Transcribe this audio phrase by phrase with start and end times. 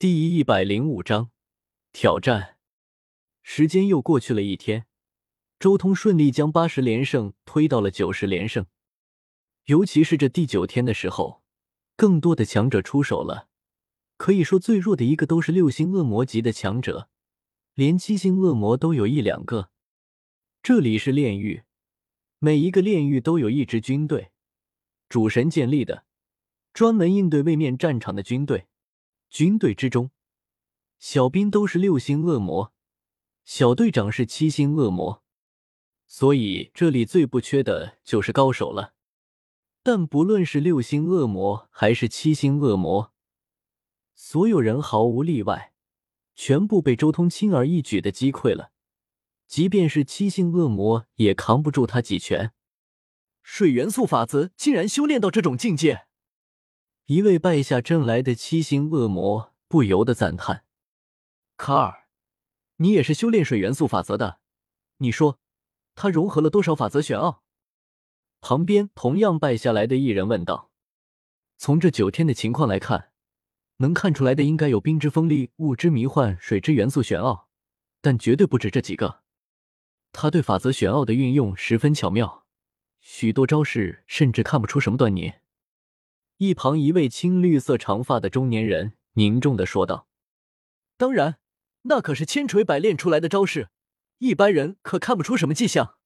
[0.00, 1.30] 第一百零五章
[1.92, 2.56] 挑战。
[3.42, 4.86] 时间又过去了一天，
[5.58, 8.64] 周通顺利将八十连胜推到了九十连胜。
[9.66, 11.42] 尤其是这第九天的时候，
[11.98, 13.50] 更多的强者出手了。
[14.16, 17.10] 可以说，最弱的一个都是六星恶魔级的强者，
[17.74, 19.68] 连七星恶魔都有一两个。
[20.62, 21.64] 这里是炼狱，
[22.38, 24.30] 每一个炼狱都有一支军队，
[25.10, 26.06] 主神建立的，
[26.72, 28.68] 专门应对位面战场的军队。
[29.30, 30.10] 军队之中，
[30.98, 32.72] 小兵都是六星恶魔，
[33.44, 35.22] 小队长是七星恶魔，
[36.08, 38.94] 所以这里最不缺的就是高手了。
[39.84, 43.12] 但不论是六星恶魔还是七星恶魔，
[44.16, 45.74] 所有人毫无例外，
[46.34, 48.72] 全部被周通轻而易举的击溃了。
[49.46, 52.52] 即便是七星恶魔也扛不住他几拳。
[53.44, 56.06] 水元素法则竟然修炼到这种境界！
[57.10, 60.64] 一位败下阵来的七星恶魔不由得赞叹
[61.58, 62.06] ：“卡尔，
[62.76, 64.38] 你也是修炼水元素法则的？
[64.98, 65.40] 你说
[65.96, 67.42] 他融合了多少法则玄奥？”
[68.40, 70.70] 旁边同样败下来的一人问道
[71.58, 73.10] ：“从这九天的情况来看，
[73.78, 77.48] 能看出来的应该有冰之锋利、雾之迷幻、水之元素玄奥，
[78.00, 79.22] 但绝对不止这几个。
[80.12, 82.46] 他对法则玄奥的运用十分巧妙，
[83.00, 85.32] 许多招式甚至看不出什么端倪。”
[86.40, 90.08] 一旁一位青绿色长发的中年人凝重的说道
[90.96, 91.36] ：“当然，
[91.82, 93.68] 那可是千锤百炼出来的招式，
[94.20, 95.96] 一般人可看不出什么迹象。”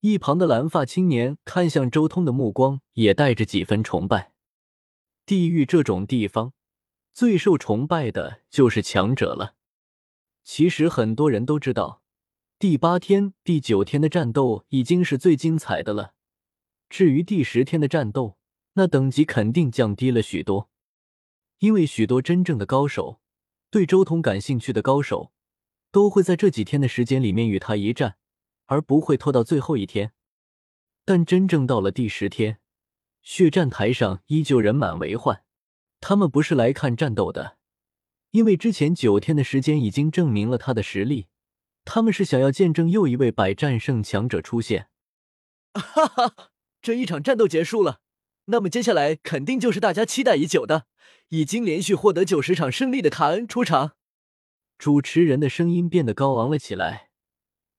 [0.00, 4.32] 一旁的蓝发青年看向周通的目光也带着几分崇拜。
[5.26, 6.54] 地狱这种地方，
[7.12, 9.56] 最受崇拜的就是强者了。
[10.42, 12.00] 其实很多人都知道，
[12.58, 16.14] 第八天、第九天的战斗已经是最精彩的了。
[16.88, 18.38] 至于第十天的战斗，
[18.74, 20.68] 那等级肯定降低了许多，
[21.58, 23.20] 因为许多真正的高手，
[23.70, 25.32] 对周通感兴趣的高手，
[25.90, 28.16] 都会在这几天的时间里面与他一战，
[28.66, 30.12] 而不会拖到最后一天。
[31.04, 32.58] 但真正到了第十天，
[33.22, 35.44] 血战台上依旧人满为患。
[36.00, 37.58] 他们不是来看战斗的，
[38.32, 41.28] 因为之前九天的时间已经证明了他的实力。
[41.84, 44.88] 他们是想要见证又一位百战胜强者出现。
[45.74, 46.50] 哈哈，
[46.80, 48.00] 这一场战斗结束了。
[48.46, 50.86] 那么接下来肯定就是大家期待已久的，
[51.28, 53.96] 已经连续获得九十场胜利的卡恩出场。
[54.76, 57.08] 主持人的声音变得高昂了起来，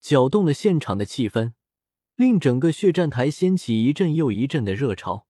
[0.00, 1.54] 搅动了现场的气氛，
[2.14, 5.26] 令整个血战台掀起一阵又一阵的热潮。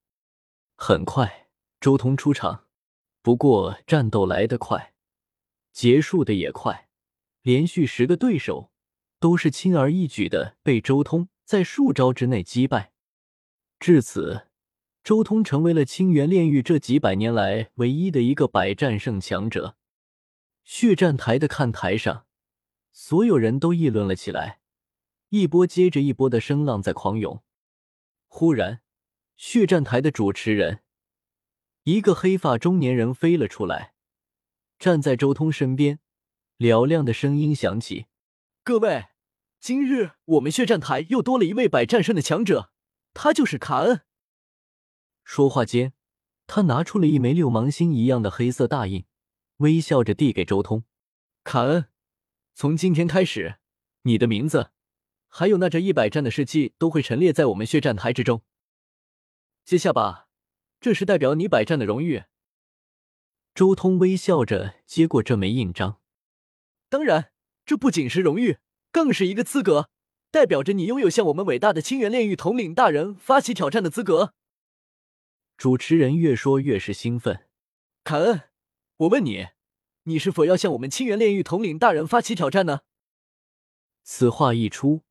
[0.76, 1.48] 很快，
[1.80, 2.66] 周通出场，
[3.22, 4.92] 不过战斗来得快，
[5.72, 6.90] 结束的也快，
[7.40, 8.70] 连续十个对手
[9.18, 12.92] 都是轻而易举的被周通在数招之内击败。
[13.80, 14.51] 至此。
[15.04, 19.76] 周通成为了清源炼狱这几百年来唯一的一个百战胜强者。
[20.62, 22.26] 血战台的看台上，
[22.92, 24.60] 所有人都议论了起来，
[25.30, 27.42] 一波接着一波的声浪在狂涌。
[28.28, 28.80] 忽然，
[29.36, 30.82] 血战台的主持人，
[31.82, 33.94] 一个黑发中年人飞了出来，
[34.78, 35.98] 站在周通身边，
[36.58, 38.06] 嘹亮的声音响起
[38.62, 39.06] ：“各位，
[39.58, 42.70] 今日我们血战台又多了一位百战胜的强者，
[43.12, 44.02] 他就是卡恩。”
[45.24, 45.92] 说话间，
[46.46, 49.04] 他拿出了一枚六芒星一样的黑色大印，
[49.58, 50.84] 微笑着递给周通
[51.44, 51.86] ：“卡恩，
[52.54, 53.56] 从今天开始，
[54.02, 54.70] 你的名字，
[55.28, 58.42] 还有那这一百战的事迹，都会陈列在我们血战台之中。
[59.64, 60.28] 接下吧，
[60.80, 62.24] 这是代表你百战的荣誉。”
[63.54, 66.00] 周通微笑着接过这枚印章
[66.90, 67.32] ：“当然，
[67.64, 68.58] 这不仅是荣誉，
[68.90, 69.88] 更是一个资格，
[70.30, 74.34] 代表着你拥有向我们伟大的清源炼狱统领大人发起挑战的资格。”
[75.62, 77.46] 主持人越说越是兴奋，
[78.02, 78.50] 凯恩，
[78.96, 79.50] 我问你，
[80.02, 82.80] 你是否要向我们清源炼狱统领大人发起挑战呢？
[84.02, 85.02] 此话一出，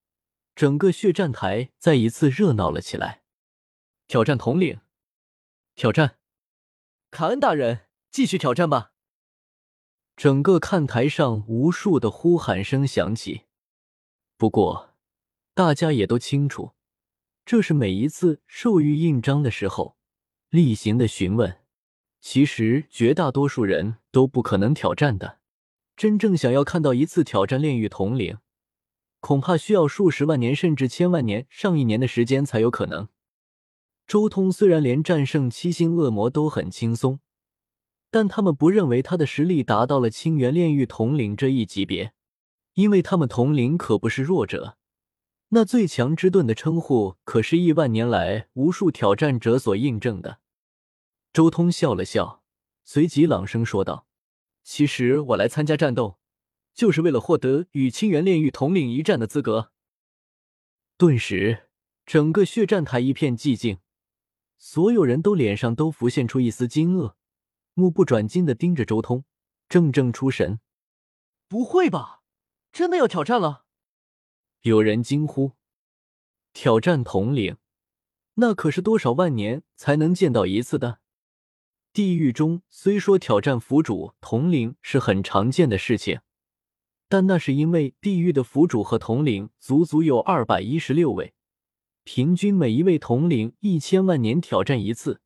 [0.53, 3.23] 整个血战台再一次热闹了起来。
[4.07, 4.81] 挑战统领，
[5.75, 6.17] 挑战，
[7.12, 8.91] 卡恩大人，继续挑战吧！
[10.18, 13.44] 整个看台上无数的呼喊声响起。
[14.36, 14.97] 不过，
[15.54, 16.74] 大家也都清楚，
[17.45, 19.95] 这是每一次授予印章的时候。
[20.51, 21.59] 例行的询问，
[22.19, 25.39] 其实绝大多数人都不可能挑战的。
[25.95, 28.39] 真正想要看到一次挑战炼狱统领，
[29.21, 33.07] 恐怕需要数十万年甚至千万年、上亿年的时间才有可能。
[34.06, 37.21] 周通虽然连战胜七星恶魔都很轻松，
[38.09, 42.12] 但他们不认为他的实力达到了清源炼狱统领这一级别，
[42.74, 44.75] 因为他们统领可不是弱者。
[45.54, 50.41] 那最强之盾的称呼，可是亿万年来无数挑战者所印证的。
[51.33, 52.44] 周通笑了笑，
[52.83, 54.06] 随即朗声说道
[54.63, 56.19] ：“其实我来参加战斗，
[56.74, 59.72] 就是为了获得与清源炼狱统领一战的资格。
[60.98, 61.69] 顿时，
[62.06, 63.80] 整个血战台一片寂静，
[64.57, 67.16] 所有人都脸上都浮现出一丝惊愕，
[67.74, 69.24] 目不转睛的盯着周通，
[69.69, 70.60] 怔怔出神。
[71.48, 72.24] 不会吧，
[72.74, 73.66] 真的要挑战了？
[74.63, 75.54] 有人惊呼
[76.51, 77.56] ：“挑战统领，
[78.33, 81.00] 那可是多少万年才能见到一次的。”
[81.94, 86.22] 地狱中虽说挑战府主统领是很常见的事情，
[87.10, 91.34] 但那是因为地狱的府主和统领足足有二百一十六位，
[92.06, 95.20] 平均每一位统领一千万年挑战一次，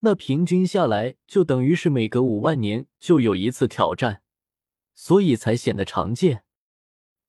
[0.00, 4.22] 那平均下来就等于是每隔五万年就有一次挑战，
[4.94, 6.42] 所以才显得常见。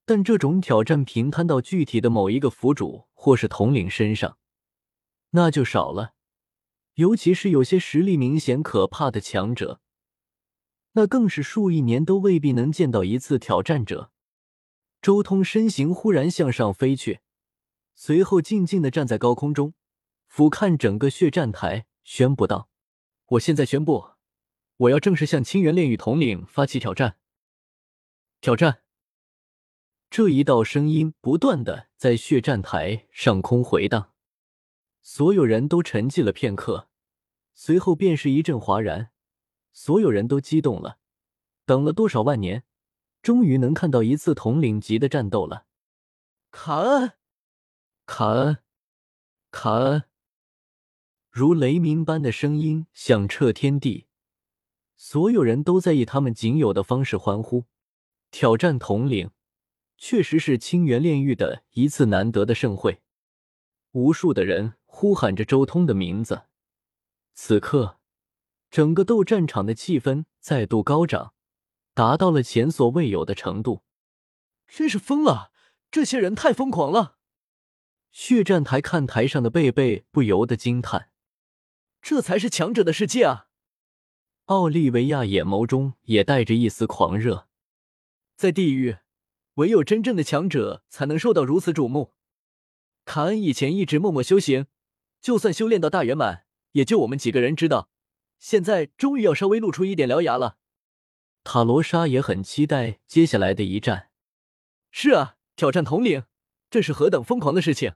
[0.05, 4.37] 但这种挑战平摊到具体的某一个府主或是统领身上，
[5.31, 6.13] 那就少了。
[6.99, 9.79] 尤其是有些实力明显可怕的强者，
[10.91, 14.11] 那更是数亿年都未必能见到一次挑战者。
[15.01, 17.21] 周通身形忽然向上飞去，
[17.95, 19.73] 随后静静的站在高空中，
[20.27, 22.69] 俯瞰整个血战台，宣布道
[23.27, 24.09] ：“我现在宣布，
[24.75, 27.15] 我要正式向清源炼狱统领发起挑战。”
[28.41, 28.81] 挑战！
[30.09, 34.11] 这一道声音不断的在血战台上空回荡，
[35.01, 36.88] 所有人都沉寂了片刻。
[37.61, 39.11] 随后便是一阵哗然，
[39.73, 40.97] 所有人都激动了。
[41.65, 42.63] 等了多少万年，
[43.21, 45.65] 终于能看到一次统领级的战斗了。
[46.51, 47.11] 卡恩，
[48.05, 48.59] 卡恩，
[49.51, 50.03] 卡恩！
[51.29, 54.07] 如雷鸣般的声音响彻天地，
[54.95, 57.65] 所有人都在以他们仅有的方式欢呼。
[58.31, 59.31] 挑战统领，
[59.97, 63.01] 确实是清源炼狱的一次难得的盛会。
[63.91, 66.43] 无数的人呼喊着周通的名字。
[67.33, 67.99] 此刻，
[68.69, 71.33] 整个斗战场的气氛再度高涨，
[71.93, 73.83] 达到了前所未有的程度。
[74.67, 75.51] 真是疯了！
[75.89, 77.17] 这些人太疯狂了！
[78.11, 81.11] 血战台看台上的贝贝不由得惊叹
[82.01, 83.47] ：“这才是强者的世界啊！”
[84.45, 87.47] 奥利维亚眼眸中也带着一丝狂热。
[88.35, 88.97] 在地狱，
[89.55, 92.13] 唯有真正的强者才能受到如此瞩目。
[93.05, 94.67] 卡恩以前一直默默修行，
[95.19, 96.45] 就算修炼到大圆满。
[96.71, 97.89] 也就我们几个人知道，
[98.37, 100.57] 现在终于要稍微露出一点獠牙了。
[101.43, 104.09] 塔罗莎也很期待接下来的一战。
[104.91, 106.23] 是啊，挑战统领，
[106.69, 107.93] 这是何等疯狂的事情！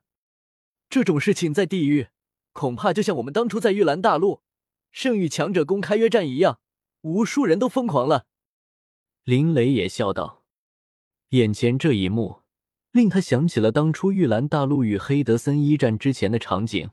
[0.89, 2.07] 这种事情在地狱，
[2.51, 4.41] 恐怕就像我们当初在玉兰大陆，
[4.91, 6.59] 圣域强者公开约战一样，
[7.01, 8.25] 无数人都疯狂了。
[9.23, 10.43] 林雷也笑道
[11.29, 12.41] ：“眼前这一幕，
[12.91, 16.89] 令他想起了当初玉兰大陆与黑德森一战之前的场景。”